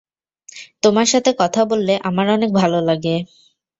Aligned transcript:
তোমার 0.83 1.07
সাথে 1.07 1.31
কথা 1.39 1.61
বললে 1.65 1.93
আমার 2.03 2.27
অনেক 2.29 2.49
ভালো 2.55 2.77
লাগে। 2.89 3.15